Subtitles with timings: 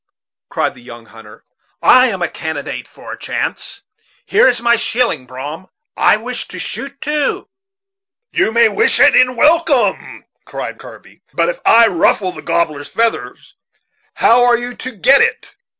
[0.49, 1.45] cried the young hunter;
[1.79, 3.83] "I am a candidate for a chance.
[4.25, 7.49] Here is my shilling, Brom; I wish a shot too."
[8.31, 13.53] "You may wish it in welcome," cried Kirby, "but if I ruffle the gobbler's feathers,
[14.15, 15.53] how are you to get it?